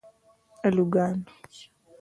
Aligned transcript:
الوگان 0.63 1.25